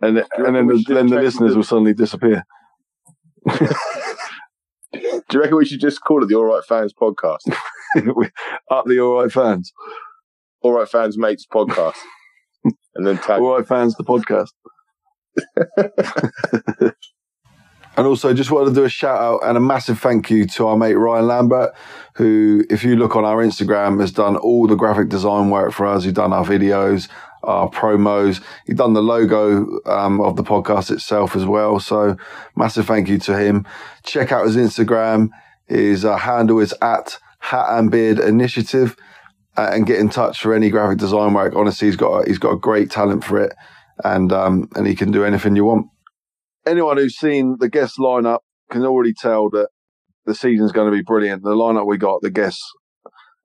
and 0.00 0.18
and 0.36 0.54
then 0.54 0.66
the, 0.68 0.84
then 0.86 1.08
the 1.08 1.20
listeners 1.20 1.56
will 1.56 1.64
suddenly 1.64 1.94
disappear. 1.94 2.44
Do 4.92 5.00
you 5.32 5.40
reckon 5.40 5.56
we 5.56 5.64
should 5.64 5.80
just 5.80 6.00
call 6.02 6.22
it 6.22 6.26
the 6.26 6.34
All 6.34 6.44
Right 6.44 6.62
Fans 6.68 6.92
podcast? 6.92 7.40
Up 8.70 8.86
the 8.86 8.98
all 9.00 9.22
right 9.22 9.30
fans, 9.30 9.72
All 10.62 10.72
Right 10.72 10.88
Fans 10.88 11.16
Mates 11.16 11.46
podcast. 11.52 11.96
And 12.96 13.04
then 13.06 13.18
tag. 13.18 13.40
all 13.40 13.56
right 13.56 13.66
fans, 13.66 13.96
the 13.96 14.04
podcast. 14.04 14.52
And 17.96 18.06
also, 18.06 18.34
just 18.34 18.50
wanted 18.50 18.70
to 18.70 18.74
do 18.74 18.84
a 18.84 18.88
shout 18.88 19.20
out 19.20 19.40
and 19.44 19.56
a 19.56 19.60
massive 19.60 20.00
thank 20.00 20.28
you 20.30 20.46
to 20.46 20.66
our 20.66 20.76
mate 20.76 20.94
Ryan 20.94 21.26
Lambert, 21.28 21.74
who, 22.16 22.64
if 22.68 22.82
you 22.82 22.96
look 22.96 23.14
on 23.14 23.24
our 23.24 23.44
Instagram, 23.44 24.00
has 24.00 24.10
done 24.10 24.36
all 24.36 24.66
the 24.66 24.74
graphic 24.74 25.08
design 25.08 25.50
work 25.50 25.72
for 25.72 25.86
us. 25.86 26.02
He's 26.02 26.12
done 26.12 26.32
our 26.32 26.44
videos, 26.44 27.08
our 27.46 27.68
promos. 27.70 28.42
He's 28.66 28.76
done 28.76 28.92
the 28.92 29.02
logo 29.02 29.80
um, 29.86 30.20
of 30.20 30.36
the 30.36 30.42
podcast 30.42 30.90
itself 30.90 31.36
as 31.36 31.44
well. 31.44 31.80
So, 31.80 32.16
massive 32.56 32.86
thank 32.86 33.08
you 33.08 33.18
to 33.20 33.36
him. 33.36 33.66
Check 34.04 34.32
out 34.32 34.46
his 34.46 34.56
Instagram. 34.56 35.30
His 35.66 36.04
uh, 36.04 36.16
handle 36.16 36.60
is 36.60 36.74
at 36.82 37.18
Hat 37.38 37.66
and 37.70 37.90
Beard 37.90 38.18
Initiative, 38.18 38.96
uh, 39.56 39.70
and 39.72 39.86
get 39.86 39.98
in 39.98 40.10
touch 40.10 40.40
for 40.40 40.54
any 40.54 40.70
graphic 40.70 40.98
design 40.98 41.34
work. 41.34 41.54
Honestly, 41.54 41.88
he's 41.88 41.96
got 41.96 42.20
a, 42.20 42.28
he's 42.28 42.38
got 42.38 42.52
a 42.52 42.58
great 42.58 42.90
talent 42.90 43.24
for 43.24 43.40
it, 43.40 43.54
and 44.04 44.32
um, 44.32 44.68
and 44.74 44.86
he 44.86 44.94
can 44.94 45.10
do 45.10 45.24
anything 45.24 45.56
you 45.56 45.64
want 45.64 45.86
anyone 46.66 46.96
who's 46.96 47.16
seen 47.16 47.56
the 47.58 47.68
guest 47.68 47.98
lineup 47.98 48.40
can 48.70 48.84
already 48.84 49.12
tell 49.12 49.50
that 49.50 49.68
the 50.26 50.34
season's 50.34 50.72
going 50.72 50.90
to 50.90 50.96
be 50.96 51.02
brilliant. 51.02 51.42
The 51.42 51.50
lineup 51.50 51.86
we 51.86 51.98
got, 51.98 52.22
the 52.22 52.30
guests 52.30 52.62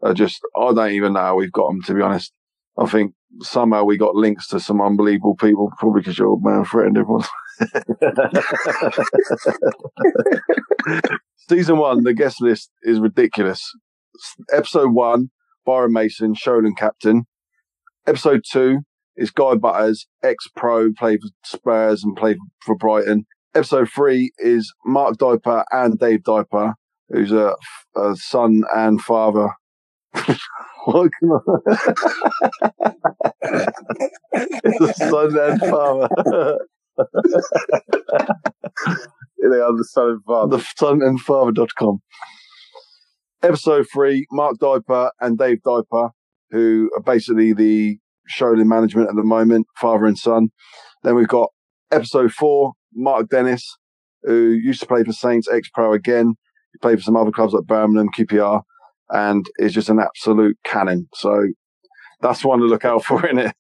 are 0.02 0.14
just, 0.14 0.40
I 0.56 0.74
don't 0.74 0.92
even 0.92 1.14
know 1.14 1.20
how 1.20 1.36
we've 1.36 1.52
got 1.52 1.68
them, 1.70 1.82
to 1.84 1.94
be 1.94 2.02
honest. 2.02 2.32
I 2.78 2.86
think 2.86 3.14
somehow 3.42 3.84
we 3.84 3.98
got 3.98 4.16
links 4.16 4.48
to 4.48 4.60
some 4.60 4.82
unbelievable 4.82 5.36
people, 5.36 5.72
probably 5.78 6.02
because 6.02 6.18
your 6.18 6.30
old 6.30 6.44
man 6.44 6.66
threatened 6.66 6.98
everyone. 6.98 7.26
Season 11.50 11.78
one, 11.78 12.04
the 12.04 12.14
guest 12.14 12.42
list 12.42 12.72
is 12.84 13.00
ridiculous. 13.00 13.72
Episode 14.52 14.94
one, 14.94 15.30
Byron 15.66 15.94
Mason, 15.94 16.36
Sholing 16.36 16.76
captain. 16.76 17.26
Episode 18.08 18.44
two, 18.50 18.80
is 19.20 19.32
Guy 19.32 19.56
Butters, 19.56 20.08
ex 20.24 20.48
pro, 20.56 20.92
played 20.94 21.20
for 21.22 21.30
Spurs 21.44 22.04
and 22.04 22.16
played 22.16 22.38
for 22.66 22.76
Brighton. 22.76 23.26
Episode 23.54 23.90
three 23.90 24.32
is 24.40 24.74
Mark 24.86 25.18
Diper 25.18 25.64
and 25.72 26.00
Dave 26.00 26.24
Diper, 26.24 26.74
who's 27.10 27.32
a, 27.32 27.56
a 27.96 28.16
son 28.16 28.64
and 28.74 29.02
father. 29.02 29.50
I? 30.88 31.10
it's 34.34 34.82
a 34.82 34.94
son 34.94 35.38
and 35.38 35.60
father. 35.62 36.10
They 39.42 39.60
are 39.60 39.76
the 39.76 39.84
son 39.84 40.10
and 40.10 40.24
father. 40.24 40.58
the 40.58 40.64
son 40.78 41.02
and 41.02 41.20
father.com. 41.20 42.00
Episode 43.42 43.86
three, 43.92 44.26
Mark 44.32 44.58
Diper 44.60 45.12
and 45.22 45.38
Dave 45.38 45.60
Diper, 45.66 46.10
who 46.52 46.92
are 46.96 47.02
basically 47.02 47.54
the 47.54 47.98
Sholing 48.28 48.68
management 48.68 49.10
at 49.10 49.16
the 49.16 49.24
moment, 49.24 49.66
father 49.78 50.06
and 50.06 50.18
son. 50.18 50.50
Then 51.04 51.16
we've 51.16 51.28
got 51.28 51.50
episode 51.92 52.32
four, 52.32 52.74
Mark 52.94 53.30
Dennis, 53.30 53.64
who 54.24 54.50
used 54.50 54.82
to 54.82 54.88
play 54.88 55.04
for 55.04 55.14
Saints, 55.14 55.48
ex 55.52 55.70
pro 55.74 55.94
again. 55.94 56.36
He 56.74 56.78
played 56.80 57.00
for 57.00 57.04
some 57.04 57.16
other 57.16 57.32
clubs 57.32 57.54
like 57.54 57.66
Birmingham, 57.66 58.10
QPR, 58.16 58.62
and 59.10 59.46
is 59.58 59.74
just 59.74 59.90
an 59.90 60.00
absolute 60.00 60.58
cannon. 60.64 61.08
So 61.14 61.48
that's 62.22 62.44
one 62.44 62.60
to 62.60 62.66
look 62.66 62.86
out 62.86 63.04
for 63.04 63.26
in 63.30 63.40
it. 63.40 63.56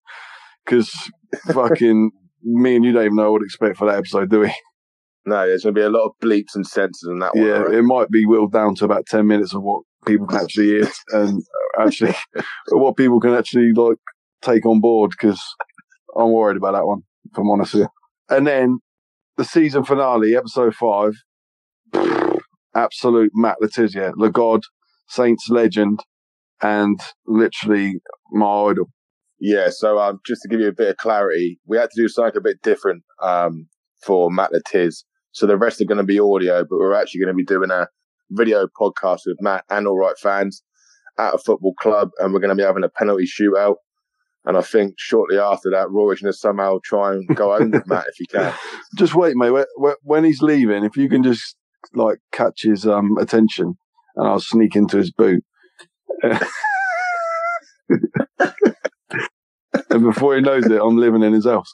Because 0.66 0.92
fucking 1.52 2.12
me 2.44 2.76
and 2.76 2.86
you 2.86 2.92
don't 2.92 3.06
even 3.06 3.16
know 3.16 3.32
what 3.32 3.40
to 3.40 3.46
expect 3.46 3.78
for 3.78 3.88
that 3.88 3.98
episode, 3.98 4.30
do 4.30 4.42
we? 4.42 4.54
No, 5.26 5.48
there's 5.48 5.64
going 5.64 5.76
to 5.76 5.80
be 5.80 5.86
a 5.86 5.90
lot 5.90 6.06
of 6.06 6.12
bleeps 6.24 6.56
and 6.56 6.66
censors 6.66 7.08
in 7.10 7.20
that 7.20 7.36
one. 7.36 7.46
Yeah, 7.46 7.70
it 7.72 7.84
might 7.84 8.10
be 8.10 8.26
whittled 8.26 8.54
down 8.54 8.76
to 8.76 8.86
about 8.86 9.06
10 9.06 9.28
minutes 9.28 9.54
of 9.54 9.62
what 9.62 9.84
people 10.06 10.28
can 10.28 10.40
actually 10.40 10.68
hear 10.68 10.88
and 11.12 11.44
actually 11.80 12.16
what 12.70 12.98
people 12.98 13.20
can 13.20 13.34
actually 13.34 13.72
like 13.74 13.98
take 14.42 14.66
on 14.66 14.80
board 14.80 15.12
because 15.12 15.42
I'm 16.18 16.32
worried 16.32 16.58
about 16.58 16.74
that 16.74 16.86
one, 16.86 17.02
if 17.32 17.38
I'm 17.38 17.50
honest 17.50 17.74
with 17.74 17.84
you. 17.84 17.90
And 18.36 18.48
then 18.48 18.80
the 19.38 19.44
season 19.44 19.84
finale, 19.84 20.36
episode 20.36 20.74
five, 20.76 21.14
absolute 22.76 23.32
Matt 23.34 23.58
Le 23.62 23.68
Tissier, 23.68 24.14
the 24.18 24.30
God, 24.30 24.62
Saints 25.10 25.48
legend, 25.50 26.00
and 26.62 27.00
literally 27.28 27.96
my 28.32 28.46
idol. 28.46 28.86
Yeah, 29.40 29.70
so 29.72 30.00
um, 30.00 30.20
just 30.26 30.42
to 30.44 30.50
give 30.50 30.60
you 30.60 30.68
a 30.68 30.74
bit 30.74 30.90
of 30.90 30.98
clarity, 30.98 31.60
we 31.66 31.78
had 31.78 31.90
to 31.92 32.02
do 32.02 32.08
something 32.10 32.38
a 32.38 32.42
bit 32.42 32.62
different 32.62 33.04
um, 33.22 33.68
for 34.06 34.30
Matt 34.30 34.52
Le 34.52 34.60
Tiss. 34.70 35.04
So 35.32 35.46
the 35.46 35.58
rest 35.58 35.80
are 35.82 35.86
going 35.86 35.98
to 36.00 36.04
be 36.04 36.20
audio, 36.20 36.64
but 36.70 36.78
we're 36.78 36.94
actually 36.94 37.22
going 37.22 37.34
to 37.34 37.38
be 37.38 37.46
doing 37.46 37.72
a 37.72 37.88
video 38.32 38.68
podcast 38.80 39.22
with 39.26 39.38
Matt 39.40 39.64
and 39.70 39.88
All 39.88 39.98
Right 39.98 40.18
fans 40.18 40.62
at 41.18 41.34
a 41.36 41.38
football 41.38 41.74
club, 41.80 42.10
and 42.20 42.34
we're 42.34 42.40
going 42.42 42.50
to 42.50 42.56
be 42.62 42.64
having 42.66 42.84
a 42.84 42.90
penalty 42.90 43.26
shootout. 43.26 43.76
And 44.46 44.58
I 44.58 44.62
think 44.62 44.96
shortly 44.98 45.38
after 45.38 45.70
that, 45.72 45.90
Rory's 45.90 46.22
going 46.22 46.32
to 46.34 46.38
somehow 46.38 46.80
try 46.84 47.14
and 47.14 47.28
go 47.36 47.58
home 47.58 47.72
with 47.72 47.88
Matt 47.88 48.06
if 48.08 48.16
he 48.18 48.26
can. 48.26 48.54
Just 48.98 49.14
wait, 49.16 49.36
mate. 49.36 49.52
Wh- 49.54 49.82
wh- 49.86 50.06
When 50.06 50.24
he's 50.24 50.42
leaving, 50.42 50.84
if 50.84 50.98
you 50.98 51.10
can 51.10 51.24
just 51.24 51.56
like 51.94 52.20
catch 52.32 52.64
his 52.64 52.86
um, 52.88 53.18
attention 53.20 53.76
and 54.16 54.28
I'll 54.28 54.40
sneak 54.40 54.76
into 54.76 54.98
his 54.98 55.12
boot. 55.12 55.44
and 59.90 60.04
before 60.04 60.36
he 60.36 60.42
knows 60.42 60.66
it, 60.66 60.82
I'm 60.82 60.98
living 60.98 61.24
in 61.24 61.34
his 61.34 61.46
house. 61.46 61.74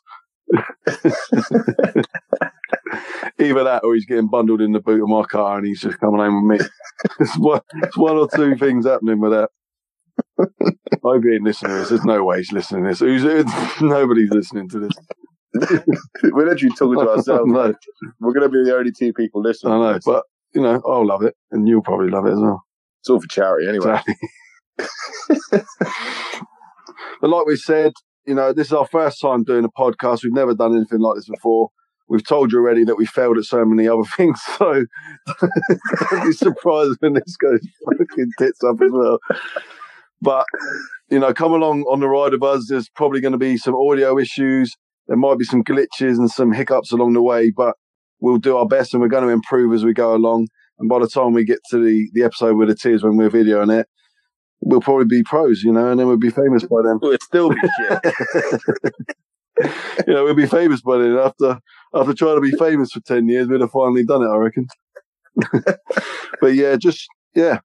Either 3.40 3.64
that 3.66 3.82
or 3.84 3.96
he's 3.96 4.06
getting 4.06 4.30
bundled 4.30 4.62
in 4.62 4.72
the 4.72 4.80
boot 4.80 5.02
of 5.02 5.10
my 5.10 5.24
car 5.24 5.58
and 5.58 5.68
he's 5.68 5.82
just 5.82 6.00
coming 6.00 6.20
home 6.20 6.48
with 6.48 6.60
me. 6.62 6.66
it's, 7.20 7.38
one, 7.38 7.60
it's 7.84 7.98
one 7.98 8.16
or 8.18 8.30
two 8.34 8.56
things 8.56 8.86
happening 8.86 9.20
with 9.20 9.32
that. 9.32 9.50
I 10.40 11.20
he 11.22 11.34
ain't 11.36 11.44
listening 11.44 11.72
to 11.72 11.78
this. 11.80 11.90
There's 11.90 12.06
no 12.06 12.24
way 12.24 12.38
he's 12.38 12.52
listening 12.52 12.84
to 12.84 12.90
this. 12.90 13.00
Who's, 13.00 13.24
nobody's 13.82 14.30
listening 14.32 14.70
to 14.70 14.80
this. 14.80 14.94
we're 16.24 16.48
literally 16.48 16.76
talking 16.76 17.00
to 17.00 17.10
ourselves. 17.16 17.52
no, 17.52 17.74
We're 18.20 18.34
going 18.34 18.50
to 18.50 18.50
be 18.50 18.64
the 18.64 18.76
only 18.76 18.92
two 18.98 19.14
people 19.14 19.42
I 19.42 19.48
listening. 19.50 19.74
to 19.74 19.92
know, 19.94 20.00
but 20.06 20.24
you 20.56 20.62
know, 20.62 20.82
I'll 20.88 21.06
love 21.06 21.22
it, 21.22 21.36
and 21.52 21.68
you'll 21.68 21.84
probably 21.84 22.10
love 22.10 22.26
it 22.26 22.32
as 22.32 22.40
well. 22.40 22.64
it's 23.02 23.10
all 23.10 23.20
for 23.20 23.28
charity 23.28 23.68
anyway. 23.68 24.02
but 25.52 27.30
like 27.30 27.46
we 27.46 27.58
said, 27.58 27.92
you 28.26 28.34
know, 28.34 28.54
this 28.54 28.68
is 28.68 28.74
our 28.74 28.88
first 28.88 29.20
time 29.22 29.44
doing 29.44 29.66
a 29.66 29.70
podcast. 29.70 30.24
We've 30.24 30.34
never 30.34 30.56
done 30.56 30.76
anything 30.76 31.00
like 31.00 31.16
this 31.16 31.30
before. 31.30 31.70
We've 32.08 32.26
told 32.26 32.52
you 32.52 32.60
already 32.60 32.84
that 32.86 32.96
we 32.98 33.06
failed 33.06 33.38
at 33.38 33.44
so 33.44 33.66
many 33.66 33.88
other 33.88 34.04
things, 34.18 34.40
so 34.58 34.86
don't 35.42 36.26
be 36.26 36.32
surprised 36.32 36.98
when 37.00 37.14
this 37.14 37.36
goes 37.36 37.60
fucking 37.86 38.32
tits 38.40 38.64
up 38.64 38.82
as 38.82 38.92
well. 38.92 39.20
But 40.22 40.46
you 41.10 41.20
know, 41.20 41.34
come 41.34 41.52
along 41.52 41.84
on 41.84 42.00
the 42.00 42.08
ride 42.08 42.34
of 42.34 42.44
us. 42.44 42.68
There's 42.70 42.90
probably 42.90 43.20
going 43.22 43.34
to 43.34 43.38
be 43.38 43.58
some 43.58 43.76
audio 43.76 44.18
issues. 44.18 44.74
There 45.08 45.18
might 45.18 45.38
be 45.38 45.46
some 45.46 45.64
glitches 45.64 46.18
and 46.18 46.32
some 46.32 46.52
hiccups 46.52 46.92
along 46.92 47.14
the 47.14 47.22
way, 47.22 47.52
but 47.56 47.76
we'll 48.26 48.40
do 48.40 48.58
our 48.58 48.68
best 48.68 48.94
and 48.94 49.02
we're 49.02 49.08
going 49.08 49.24
to 49.24 49.30
improve 49.30 49.72
as 49.74 49.86
we 49.86 49.94
go 49.94 50.16
along. 50.16 50.48
And 50.80 50.90
by 50.90 51.00
the 51.00 51.08
time 51.08 51.34
we 51.34 51.46
get 51.46 51.60
to 51.70 51.78
the, 51.78 52.10
the 52.14 52.24
episode 52.24 52.58
with 52.58 52.70
the 52.70 52.76
tears 52.76 53.04
when 53.04 53.18
we're 53.18 53.30
videoing 53.30 53.80
it, 53.80 53.88
we'll 54.62 54.82
probably 54.82 55.06
be 55.06 55.22
pros, 55.24 55.62
you 55.64 55.72
know, 55.72 55.92
and 55.92 56.00
then 56.00 56.08
we'll 56.08 56.18
be 56.18 56.32
famous 56.32 56.64
by 56.64 56.82
then. 56.84 56.98
We'll 57.02 57.18
still 57.22 57.50
be 57.50 57.56
shit. 57.78 58.94
you 60.08 60.14
know, 60.14 60.24
we'll 60.24 60.34
be 60.34 60.48
famous 60.48 60.82
by 60.82 60.98
then. 60.98 61.18
After 61.18 61.60
after 61.94 62.14
trying 62.14 62.36
to 62.36 62.42
be 62.42 62.52
famous 62.58 62.92
for 62.92 63.00
ten 63.02 63.30
years, 63.30 63.48
we'd 63.48 63.62
have 63.62 63.72
finally 63.72 64.04
done 64.04 64.22
it, 64.22 64.28
I 64.28 64.36
reckon. 64.36 64.68
but 66.42 66.56
yeah, 66.56 66.76
just 66.76 67.08
yeah, 67.36 67.60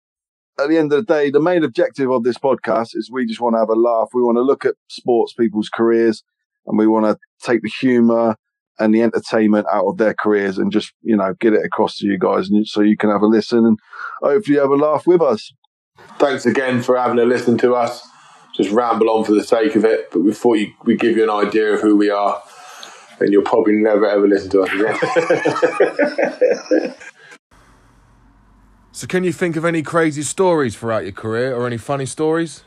at 0.60 0.68
the 0.68 0.78
end 0.78 0.92
of 0.92 1.04
the 1.04 1.12
day, 1.12 1.30
the 1.30 1.40
main 1.40 1.64
objective 1.64 2.10
of 2.10 2.22
this 2.22 2.38
podcast 2.38 2.90
is 2.94 3.10
we 3.10 3.26
just 3.26 3.40
want 3.40 3.54
to 3.54 3.58
have 3.58 3.70
a 3.70 3.74
laugh. 3.74 4.10
We 4.14 4.22
want 4.22 4.36
to 4.36 4.42
look 4.42 4.64
at 4.64 4.76
sports 4.88 5.32
people's 5.32 5.68
careers 5.68 6.22
and 6.66 6.78
we 6.78 6.86
want 6.86 7.06
to 7.06 7.18
take 7.44 7.62
the 7.62 7.72
humor 7.80 8.36
and 8.78 8.94
the 8.94 9.02
entertainment 9.02 9.66
out 9.72 9.86
of 9.86 9.98
their 9.98 10.14
careers 10.14 10.58
and 10.58 10.72
just, 10.72 10.92
you 11.02 11.16
know, 11.16 11.34
get 11.40 11.52
it 11.52 11.64
across 11.64 11.96
to 11.98 12.06
you 12.06 12.18
guys 12.18 12.48
and 12.48 12.66
so 12.66 12.80
you 12.80 12.96
can 12.96 13.10
have 13.10 13.22
a 13.22 13.26
listen 13.26 13.66
and 13.66 13.78
hopefully 14.22 14.58
have 14.58 14.70
a 14.70 14.76
laugh 14.76 15.06
with 15.06 15.20
us. 15.20 15.52
Thanks 16.18 16.46
again 16.46 16.82
for 16.82 16.96
having 16.96 17.18
a 17.18 17.24
listen 17.24 17.58
to 17.58 17.74
us. 17.74 18.06
Just 18.54 18.70
ramble 18.70 19.10
on 19.10 19.24
for 19.24 19.32
the 19.32 19.44
sake 19.44 19.76
of 19.76 19.84
it, 19.84 20.10
but 20.10 20.20
we 20.20 20.32
thought 20.32 20.54
you, 20.54 20.72
we 20.84 20.96
give 20.96 21.16
you 21.16 21.22
an 21.24 21.30
idea 21.30 21.74
of 21.74 21.80
who 21.80 21.96
we 21.96 22.10
are, 22.10 22.42
and 23.20 23.32
you'll 23.32 23.44
probably 23.44 23.74
never 23.74 24.06
ever 24.06 24.26
listen 24.26 24.50
to 24.50 24.62
us 24.62 24.72
again. 26.72 26.94
So, 29.00 29.06
can 29.06 29.24
you 29.24 29.32
think 29.32 29.56
of 29.56 29.64
any 29.64 29.82
crazy 29.82 30.20
stories 30.20 30.76
throughout 30.76 31.04
your 31.04 31.12
career 31.12 31.54
or 31.54 31.66
any 31.66 31.78
funny 31.78 32.04
stories? 32.04 32.64